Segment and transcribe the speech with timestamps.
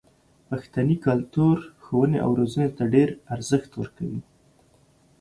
[0.49, 4.21] پښتني کلتور ښوونې او روزنې ته ډېر ارزښت ورکوي.